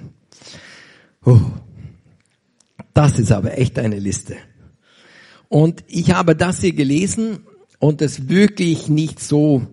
[1.23, 1.39] Oh,
[2.93, 4.35] das ist aber echt eine Liste.
[5.49, 7.39] Und ich habe das hier gelesen
[7.79, 9.65] und es wirklich nicht so,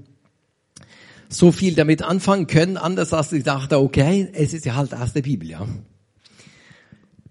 [1.29, 5.15] so viel damit anfangen können, anders als ich dachte, okay, es ist ja halt aus
[5.15, 5.67] der Bibel, ja.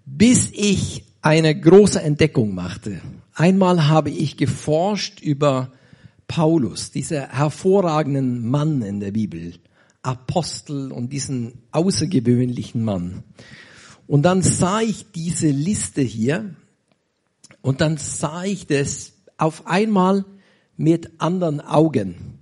[0.04, 3.00] Bis ich eine große Entdeckung machte.
[3.32, 5.72] Einmal habe ich geforscht über
[6.28, 9.54] Paulus, dieser hervorragenden Mann in der Bibel,
[10.02, 13.24] Apostel und diesen außergewöhnlichen Mann.
[14.06, 16.54] Und dann sah ich diese Liste hier
[17.62, 20.26] und dann sah ich das auf einmal
[20.76, 22.38] mit anderen Augen.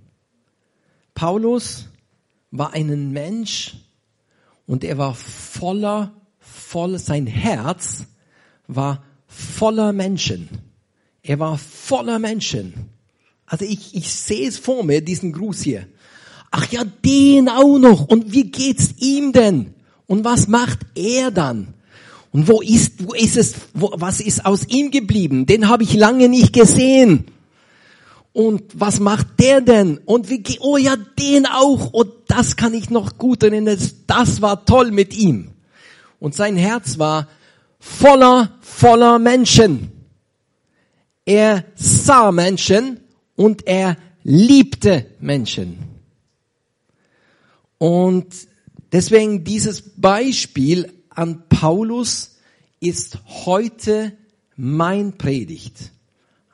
[1.15, 1.87] Paulus
[2.51, 3.77] war ein Mensch
[4.65, 8.07] und er war voller, voller, sein Herz
[8.67, 10.49] war voller Menschen.
[11.21, 12.73] Er war voller Menschen.
[13.45, 15.87] Also ich, ich sehe es vor mir, diesen Gruß hier.
[16.51, 18.07] Ach ja, den auch noch.
[18.07, 19.73] Und wie geht's ihm denn?
[20.05, 21.73] Und was macht er dann?
[22.31, 25.45] Und wo ist, wo ist es, wo, was ist aus ihm geblieben?
[25.45, 27.25] Den habe ich lange nicht gesehen.
[28.33, 29.99] Und was macht der denn?
[30.05, 31.93] Und wie, ge- oh ja, den auch.
[31.93, 33.77] Und das kann ich noch gut erinnern.
[34.07, 35.51] Das war toll mit ihm.
[36.19, 37.27] Und sein Herz war
[37.83, 39.91] voller, voller Menschen.
[41.25, 43.01] Er sah Menschen
[43.35, 45.77] und er liebte Menschen.
[47.77, 48.33] Und
[48.91, 52.37] deswegen dieses Beispiel an Paulus
[52.79, 54.13] ist heute
[54.55, 55.91] mein Predigt,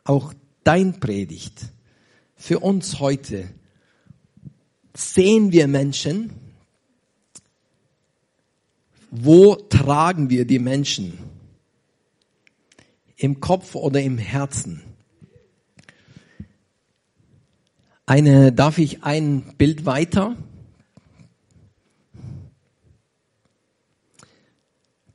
[0.04, 1.62] auch dein Predigt.
[2.36, 3.50] Für uns heute
[4.96, 6.32] sehen wir Menschen,
[9.12, 11.18] wo tragen wir die Menschen?
[13.16, 14.82] Im Kopf oder im Herzen?
[18.06, 20.36] Eine, darf ich ein Bild weiter?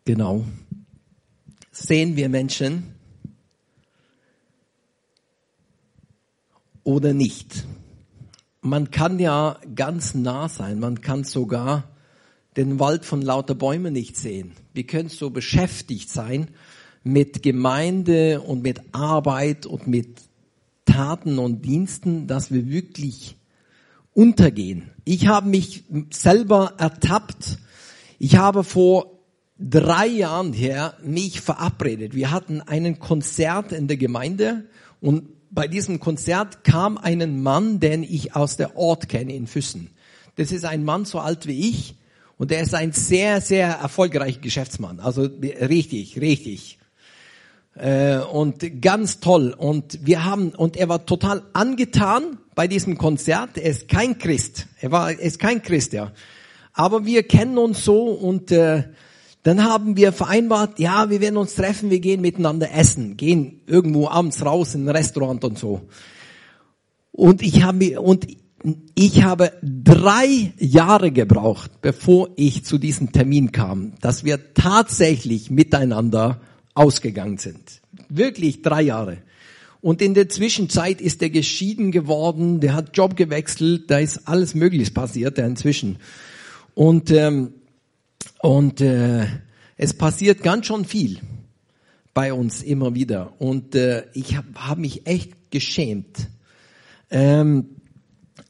[0.05, 0.45] Genau.
[1.73, 2.95] Sehen wir Menschen
[6.85, 7.65] oder nicht?
[8.61, 11.94] Man kann ja ganz nah sein, man kann sogar
[12.57, 14.53] den Wald von lauter Bäumen nicht sehen.
[14.73, 16.49] Wir können so beschäftigt sein
[17.03, 20.21] mit Gemeinde und mit Arbeit und mit
[20.85, 23.37] Taten und Diensten, dass wir wirklich
[24.13, 24.91] untergehen.
[25.05, 27.59] Ich habe mich selber ertappt.
[28.19, 29.19] Ich habe vor
[29.59, 32.15] drei Jahren her mich verabredet.
[32.15, 34.65] Wir hatten einen Konzert in der Gemeinde
[35.01, 39.91] und bei diesem Konzert kam ein Mann, den ich aus der Ort kenne in Füssen.
[40.37, 41.97] Das ist ein Mann so alt wie ich
[42.37, 45.01] und er ist ein sehr, sehr erfolgreicher Geschäftsmann.
[45.01, 46.79] Also richtig, richtig.
[47.77, 49.55] Äh, und ganz toll.
[49.57, 53.57] Und wir haben, und er war total angetan bei diesem Konzert.
[53.57, 54.67] Er ist kein Christ.
[54.81, 56.13] Er war, er ist kein Christ, ja.
[56.73, 58.85] Aber wir kennen uns so und äh,
[59.45, 64.09] dann haben wir vereinbart, ja, wir werden uns treffen, wir gehen miteinander essen, gehen irgendwo
[64.09, 65.83] abends raus in ein Restaurant und so.
[67.13, 68.27] Und ich habe und
[68.95, 76.41] ich habe drei Jahre gebraucht, bevor ich zu diesem Termin kam, dass wir tatsächlich miteinander
[76.75, 77.83] ausgegangen sind.
[78.09, 79.19] Wirklich drei Jahre.
[79.83, 84.55] Und in der Zwischenzeit ist er geschieden geworden, der hat Job gewechselt, da ist alles
[84.55, 85.99] Mögliche passiert ja, inzwischen.
[86.75, 87.53] Und ähm,
[88.41, 89.27] und äh,
[89.77, 91.19] es passiert ganz schon viel
[92.15, 93.33] bei uns immer wieder.
[93.39, 96.29] Und äh, ich habe hab mich echt geschämt.
[97.11, 97.74] Ähm,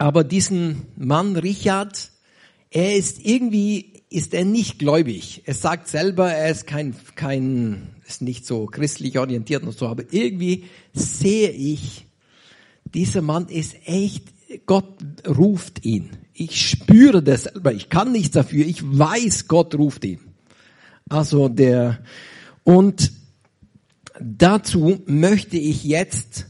[0.05, 2.11] aber diesen Mann Richard,
[2.69, 5.41] er ist irgendwie, ist er nicht gläubig.
[5.47, 10.03] Er sagt selber, er ist kein, kein, ist nicht so christlich orientiert und so, aber
[10.11, 12.07] irgendwie sehe ich,
[12.85, 14.25] dieser Mann ist echt,
[14.67, 16.11] Gott ruft ihn.
[16.35, 17.73] Ich spüre das selber.
[17.73, 18.67] Ich kann nichts dafür.
[18.67, 20.21] Ich weiß, Gott ruft ihn.
[21.09, 22.05] Also der,
[22.63, 23.11] und
[24.21, 26.45] dazu möchte ich jetzt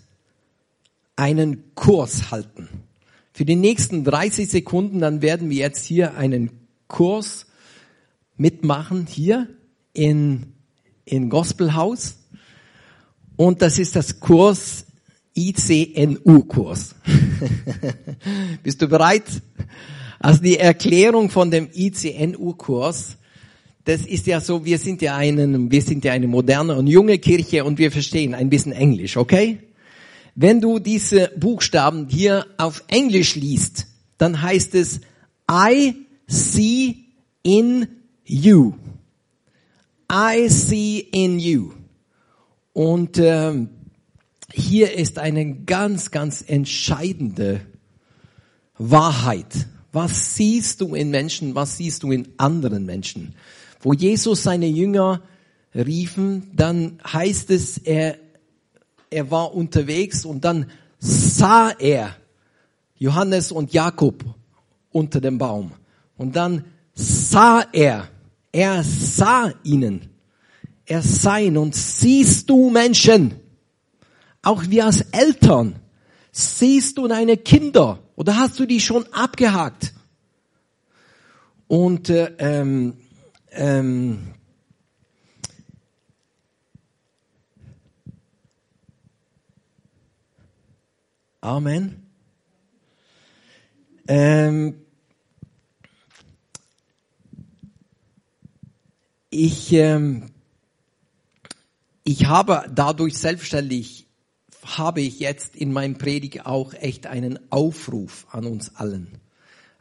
[1.14, 2.83] einen Kurs halten.
[3.36, 6.52] Für die nächsten 30 Sekunden, dann werden wir jetzt hier einen
[6.86, 7.46] Kurs
[8.36, 9.48] mitmachen, hier
[9.92, 10.52] in,
[11.04, 12.14] in Gospelhaus.
[13.34, 14.86] Und das ist das Kurs
[15.34, 16.94] ICNU-Kurs.
[18.62, 19.24] Bist du bereit?
[20.20, 23.16] Also die Erklärung von dem ICNU-Kurs,
[23.84, 27.18] das ist ja so, wir sind ja einen, wir sind ja eine moderne und junge
[27.18, 29.58] Kirche und wir verstehen ein bisschen Englisch, okay?
[30.34, 33.86] Wenn du diese Buchstaben hier auf Englisch liest,
[34.18, 35.00] dann heißt es
[35.50, 37.04] I see
[37.42, 37.86] in
[38.24, 38.74] you.
[40.10, 41.72] I see in you.
[42.72, 43.68] Und ähm,
[44.52, 47.60] hier ist eine ganz, ganz entscheidende
[48.78, 49.68] Wahrheit.
[49.92, 53.36] Was siehst du in Menschen, was siehst du in anderen Menschen?
[53.80, 55.22] Wo Jesus seine Jünger
[55.74, 58.18] riefen, dann heißt es, er,
[59.14, 62.16] er war unterwegs und dann sah er
[62.96, 64.24] Johannes und Jakob
[64.90, 65.72] unter dem Baum.
[66.16, 68.08] Und dann sah er,
[68.52, 70.10] er sah ihnen,
[70.86, 73.34] er sah ihn und siehst du Menschen,
[74.42, 75.80] auch wir als Eltern
[76.36, 79.94] Siehst du deine Kinder oder hast du die schon abgehakt?
[81.68, 82.94] Und äh, ähm,
[83.52, 84.33] ähm,
[91.44, 92.06] Amen.
[94.08, 94.76] Ähm,
[99.28, 100.30] ich, ähm,
[102.02, 104.06] ich habe dadurch selbstständig,
[104.64, 109.18] habe ich jetzt in meinem Predigt auch echt einen Aufruf an uns allen.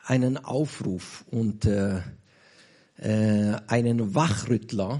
[0.06, 2.02] Einen Aufruf und äh,
[2.98, 5.00] äh, einen Wachrüttler,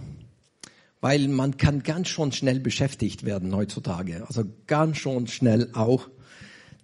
[1.02, 4.26] weil man kann ganz schon schnell beschäftigt werden heutzutage.
[4.26, 6.08] Also ganz schon schnell auch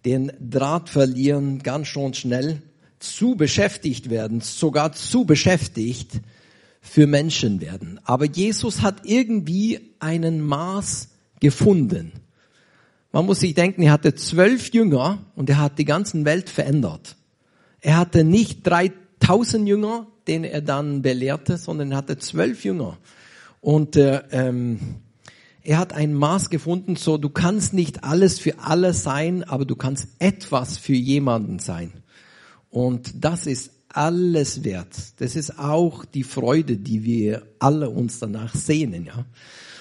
[0.05, 2.61] den Draht verlieren, ganz schon schnell
[2.99, 6.21] zu beschäftigt werden, sogar zu beschäftigt
[6.81, 7.99] für Menschen werden.
[8.03, 12.11] Aber Jesus hat irgendwie einen Maß gefunden.
[13.11, 17.15] Man muss sich denken, er hatte zwölf Jünger und er hat die ganze Welt verändert.
[17.81, 22.97] Er hatte nicht 3000 Jünger, den er dann belehrte, sondern er hatte zwölf Jünger.
[23.61, 24.79] Und äh, ähm,
[25.64, 29.76] er hat ein Maß gefunden, so du kannst nicht alles für alle sein, aber du
[29.76, 31.93] kannst etwas für jemanden sein.
[32.70, 34.95] Und das ist alles wert.
[35.18, 39.26] Das ist auch die Freude, die wir alle uns danach sehnen, ja.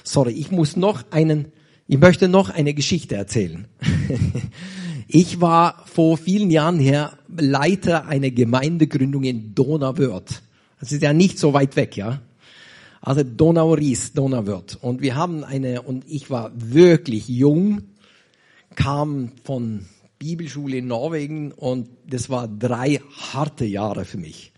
[0.02, 1.52] Sorry, ich muss noch einen,
[1.86, 3.68] ich möchte noch eine Geschichte erzählen.
[5.08, 10.42] ich war vor vielen Jahren her Leiter einer Gemeindegründung in Donauwörth.
[10.80, 12.22] Das ist ja nicht so weit weg, ja.
[13.08, 14.76] Also Donau-Ries, Donauwörth.
[14.82, 17.84] Und wir haben eine, und ich war wirklich jung,
[18.74, 19.86] kam von
[20.18, 23.00] Bibelschule in Norwegen und das war drei
[23.32, 24.52] harte Jahre für mich.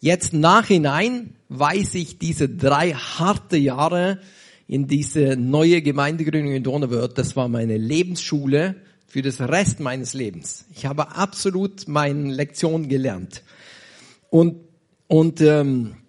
[0.00, 4.18] Jetzt nachhinein weiß ich diese drei harte Jahre
[4.66, 8.74] in diese neue Gemeindegründung in Donauwörth, das war meine Lebensschule
[9.06, 10.64] für das Rest meines Lebens.
[10.74, 13.44] Ich habe absolut meine Lektion gelernt.
[14.28, 14.56] Und,
[15.06, 16.01] und ähm,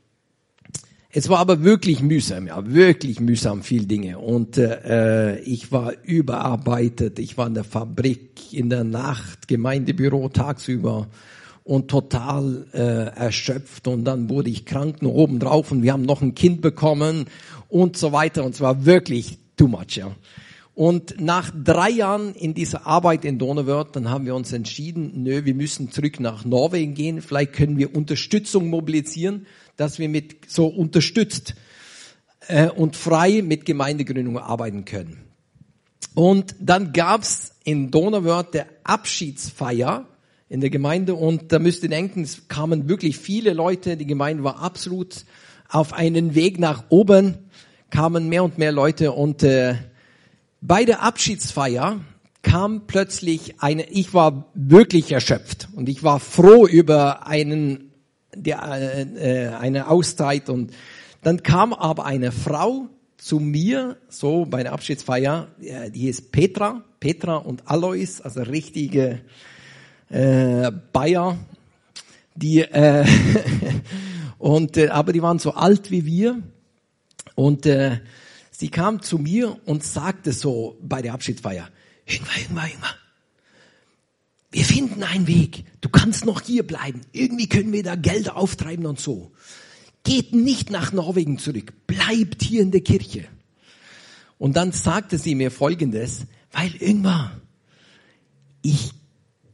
[1.15, 4.17] es war aber wirklich mühsam, ja, wirklich mühsam, viel Dinge.
[4.17, 11.07] Und äh, ich war überarbeitet, ich war in der Fabrik, in der Nacht, Gemeindebüro tagsüber
[11.63, 13.87] und total äh, erschöpft.
[13.87, 17.25] Und dann wurde ich krank nur oben drauf und wir haben noch ein Kind bekommen
[17.69, 18.43] und so weiter.
[18.43, 20.15] Und zwar wirklich too much, ja.
[20.73, 25.45] Und nach drei Jahren in dieser Arbeit in Donauwörth, dann haben wir uns entschieden, nö,
[25.45, 27.21] wir müssen zurück nach Norwegen gehen.
[27.21, 29.45] Vielleicht können wir Unterstützung mobilisieren
[29.75, 31.55] dass wir mit so unterstützt
[32.47, 35.23] äh, und frei mit Gemeindegründung arbeiten können.
[36.15, 40.07] Und dann gab's in Donauwörth der Abschiedsfeier
[40.49, 44.43] in der Gemeinde und da müsst ihr denken, es kamen wirklich viele Leute, die Gemeinde
[44.43, 45.25] war absolut
[45.69, 47.39] auf einen Weg nach oben,
[47.89, 49.75] kamen mehr und mehr Leute und äh,
[50.61, 52.01] bei der Abschiedsfeier
[52.43, 57.92] kam plötzlich eine, ich war wirklich erschöpft und ich war froh über einen
[58.35, 60.49] äh, äh, eine Auszeit.
[60.49, 60.73] Und
[61.21, 65.47] dann kam aber eine Frau zu mir, so bei der Abschiedsfeier,
[65.93, 69.21] die ist Petra, Petra und Alois, also richtige
[70.09, 71.37] äh, Bayer,
[72.35, 73.05] die äh,
[74.37, 76.41] und äh, aber die waren so alt wie wir.
[77.35, 77.99] Und äh,
[78.51, 81.69] sie kam zu mir und sagte so bei der Abschiedsfeier,
[82.05, 82.95] Ingmar, Ingmar, Ingmar,
[84.53, 85.65] wir finden einen Weg.
[85.81, 87.01] Du kannst noch hier bleiben.
[87.11, 89.31] Irgendwie können wir da Geld auftreiben und so.
[90.03, 91.73] Geht nicht nach Norwegen zurück.
[91.87, 93.25] Bleibt hier in der Kirche.
[94.37, 97.41] Und dann sagte sie mir Folgendes, weil irgendwann,
[98.61, 98.91] ich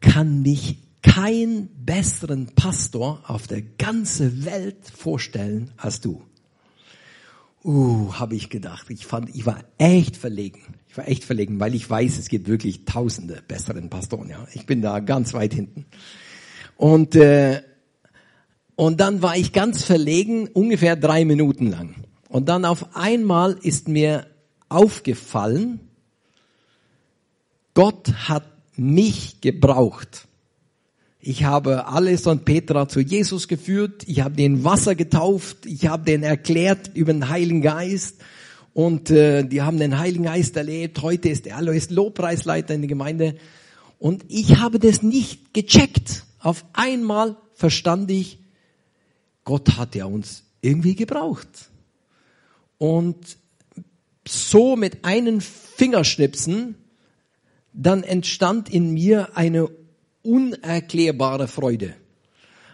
[0.02, 6.22] kann mich keinen besseren Pastor auf der ganzen Welt vorstellen als du.
[7.64, 8.90] Uh, habe ich gedacht.
[8.90, 10.62] Ich fand, ich war echt verlegen.
[10.88, 14.30] Ich war echt verlegen, weil ich weiß, es gibt wirklich Tausende besseren Pastoren.
[14.30, 15.86] Ja, ich bin da ganz weit hinten.
[16.78, 17.62] Und äh,
[18.80, 21.96] und dann war ich ganz verlegen, ungefähr drei Minuten lang.
[22.30, 24.26] Und dann auf einmal ist mir
[24.70, 25.82] aufgefallen,
[27.74, 28.46] Gott hat
[28.78, 30.29] mich gebraucht.
[31.22, 34.04] Ich habe alles und Petra zu Jesus geführt.
[34.08, 35.66] Ich habe den Wasser getauft.
[35.66, 38.22] Ich habe den erklärt über den Heiligen Geist.
[38.74, 41.02] Und äh, die haben den Heiligen Geist erlebt.
[41.02, 43.36] Heute ist der Alois Lobpreisleiter in der Gemeinde.
[43.98, 46.24] Und ich habe das nicht gecheckt.
[46.40, 48.40] Auf einmal verstand ich,
[49.44, 51.50] Gott hat ja uns irgendwie gebraucht.
[52.78, 53.38] Und
[54.26, 56.76] so mit einem Fingerschnipsen,
[57.74, 59.70] dann entstand in mir eine
[60.30, 61.96] unerklärbare Freude.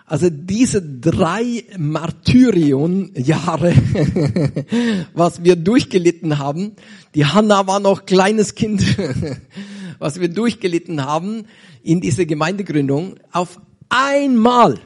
[0.07, 3.73] Also diese drei Martyrion-Jahre,
[5.13, 6.73] was wir durchgelitten haben,
[7.15, 8.83] die Hanna war noch kleines Kind
[9.99, 11.45] was wir durchgelitten haben
[11.83, 14.79] in dieser Gemeindegründung, auf einmal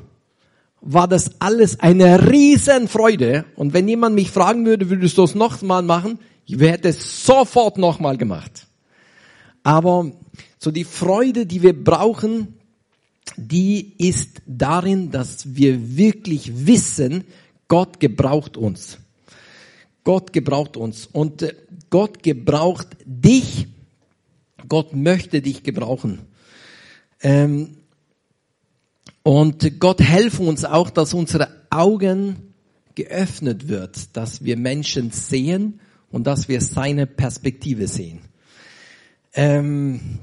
[0.82, 3.46] war das alles eine Riesenfreude.
[3.56, 6.20] Und wenn jemand mich fragen würde, würdest du es nochmal machen?
[6.46, 8.68] Ich hätte es sofort nochmal gemacht.
[9.64, 10.12] Aber
[10.58, 12.59] so die Freude, die wir brauchen,
[13.38, 17.24] die ist darin, dass wir wirklich wissen,
[17.68, 19.00] Gott gebraucht uns.
[20.04, 21.54] Gott gebraucht uns und äh,
[21.90, 23.68] Gott gebraucht dich.
[24.68, 26.20] Gott möchte dich gebrauchen.
[27.22, 27.78] Ähm,
[29.24, 32.54] und Gott helfe uns auch, dass unsere Augen
[32.96, 38.22] geöffnet wird, dass wir Menschen sehen und dass wir seine Perspektive sehen.
[39.34, 40.20] Ähm,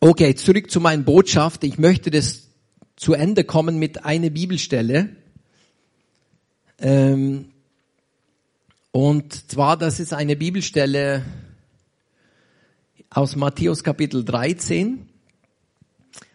[0.00, 1.62] okay, zurück zu meiner Botschaft.
[1.64, 2.48] Ich möchte das
[2.96, 5.10] zu Ende kommen mit einer Bibelstelle.
[6.78, 7.50] Ähm,
[8.92, 11.22] und zwar, das ist eine Bibelstelle
[13.10, 15.06] aus Matthäus Kapitel 13.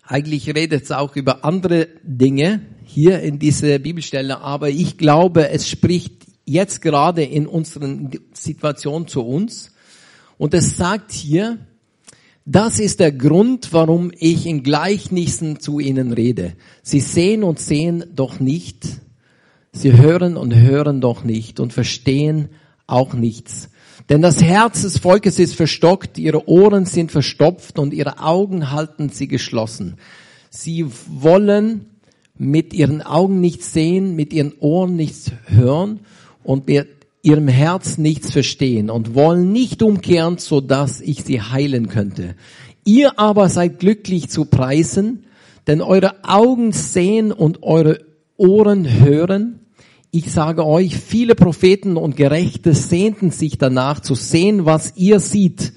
[0.03, 5.67] Eigentlich redet es auch über andere Dinge hier in dieser Bibelstelle, aber ich glaube, es
[5.67, 9.71] spricht jetzt gerade in unserer Situation zu uns.
[10.37, 11.57] Und es sagt hier,
[12.45, 16.53] das ist der Grund, warum ich in Gleichnissen zu ihnen rede.
[16.83, 18.85] Sie sehen und sehen doch nicht,
[19.71, 22.49] sie hören und hören doch nicht und verstehen
[22.85, 23.69] auch nichts.
[24.09, 29.09] Denn das Herz des Volkes ist verstockt, ihre Ohren sind verstopft und ihre Augen halten
[29.09, 29.95] sie geschlossen.
[30.51, 31.87] Sie wollen
[32.37, 36.01] mit ihren Augen nichts sehen, mit ihren Ohren nichts hören
[36.43, 36.94] und mit
[37.25, 42.35] ihrem Herz nichts verstehen und wollen nicht umkehren, so dass ich sie heilen könnte.
[42.85, 45.25] Ihr aber seid glücklich zu preisen,
[45.67, 47.99] denn eure Augen sehen und eure
[48.37, 49.59] Ohren hören
[50.15, 55.73] ich sage euch, viele Propheten und Gerechte sehnten sich danach zu sehen, was ihr seht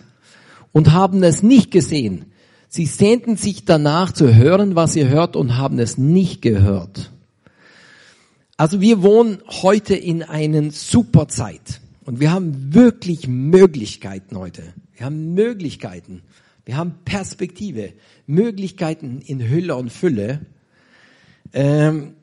[0.71, 2.27] und haben es nicht gesehen.
[2.69, 7.11] Sie sehnten sich danach zu hören, was ihr hört und haben es nicht gehört.
[8.59, 14.75] Also wir wohnen heute in einer super Zeit und wir haben wirklich Möglichkeiten heute.
[14.97, 16.25] Wir haben Möglichkeiten.
[16.65, 17.93] Wir haben Perspektive,
[18.27, 20.45] Möglichkeiten in Hülle und Fülle.
[21.53, 22.17] Ähm,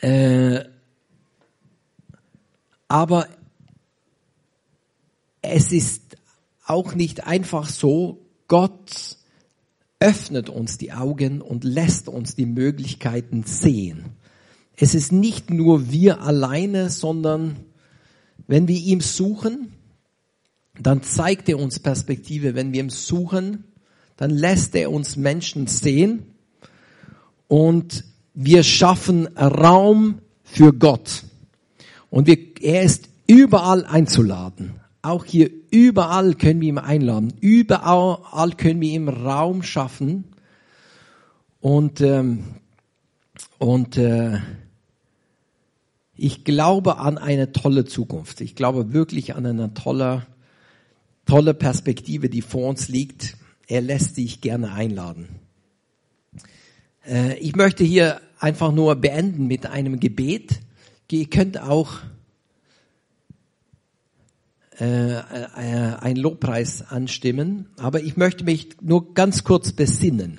[0.00, 0.64] äh,
[2.88, 3.28] aber
[5.42, 6.16] es ist
[6.64, 9.18] auch nicht einfach so, Gott
[10.00, 14.11] öffnet uns die Augen und lässt uns die Möglichkeiten sehen.
[14.82, 17.54] Es ist nicht nur wir alleine, sondern
[18.48, 19.74] wenn wir ihm suchen,
[20.76, 22.56] dann zeigt er uns Perspektive.
[22.56, 23.62] Wenn wir ihm suchen,
[24.16, 26.24] dann lässt er uns Menschen sehen
[27.46, 28.02] und
[28.34, 31.22] wir schaffen Raum für Gott.
[32.10, 34.80] Und wir, er ist überall einzuladen.
[35.00, 37.32] Auch hier überall können wir ihn einladen.
[37.40, 40.24] Überall können wir ihm Raum schaffen.
[41.60, 42.56] Und, ähm,
[43.60, 44.40] und äh,
[46.16, 48.40] ich glaube an eine tolle Zukunft.
[48.40, 50.26] Ich glaube wirklich an eine tolle,
[51.26, 53.36] tolle Perspektive, die vor uns liegt.
[53.66, 55.28] Er lässt dich gerne einladen.
[57.06, 60.60] Äh, ich möchte hier einfach nur beenden mit einem Gebet.
[61.10, 61.98] Ihr könnt auch
[64.80, 70.38] äh, äh, ein Lobpreis anstimmen, aber ich möchte mich nur ganz kurz besinnen.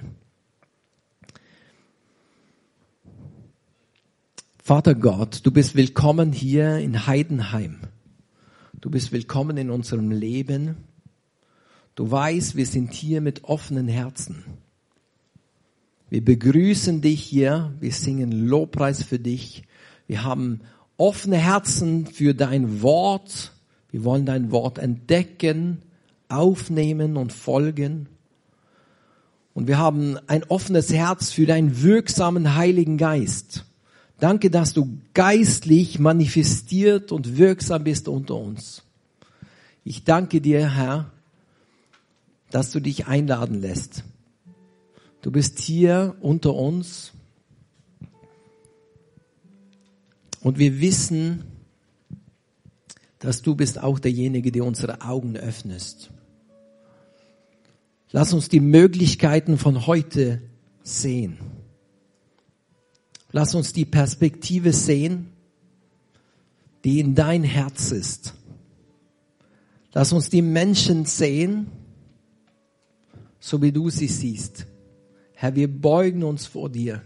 [4.66, 7.82] Vater Gott, du bist willkommen hier in Heidenheim.
[8.80, 10.78] Du bist willkommen in unserem Leben.
[11.96, 14.46] Du weißt, wir sind hier mit offenen Herzen.
[16.10, 19.64] Wir begrüßen dich hier, wir singen Lobpreis für dich
[20.08, 20.62] wir haben
[20.98, 23.52] offene Herzen für dein Wort.
[23.90, 25.80] Wir wollen dein Wort entdecken,
[26.30, 28.08] aufnehmen und folgen.
[29.54, 33.66] Und wir haben ein offenes Herz für deinen wirksamen Heiligen Geist.
[34.20, 38.84] Danke, dass du geistlich manifestiert und wirksam bist unter uns.
[39.84, 41.12] Ich danke dir, Herr,
[42.52, 44.04] dass du dich einladen lässt.
[45.22, 47.14] Du bist hier unter uns
[50.44, 51.46] Und wir wissen,
[53.20, 56.12] dass du bist auch derjenige, der unsere Augen öffnest.
[58.12, 60.42] Lass uns die Möglichkeiten von heute
[60.84, 61.38] sehen.
[63.34, 65.28] Lass uns die Perspektive sehen,
[66.86, 68.34] die in dein Herz ist.
[69.92, 71.68] Lass uns die Menschen sehen,
[73.40, 74.66] so wie du sie siehst.
[75.34, 77.02] Herr, wir beugen uns vor dir.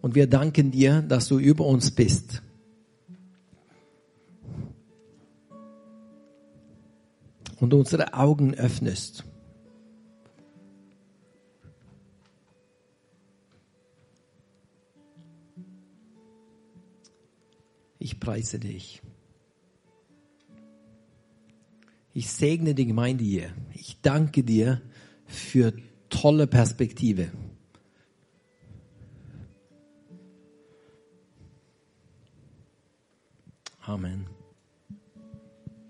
[0.00, 2.42] Und wir danken dir, dass du über uns bist.
[7.60, 9.24] und unsere Augen öffnest.
[17.98, 19.02] Ich preise dich.
[22.14, 23.52] Ich segne die Gemeinde hier.
[23.74, 24.80] Ich danke dir
[25.26, 25.72] für
[26.08, 27.30] tolle Perspektive.
[33.82, 34.37] Amen.